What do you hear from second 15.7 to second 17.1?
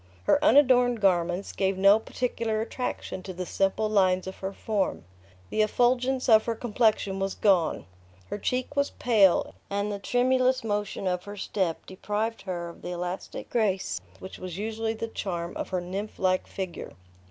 nymph like figure.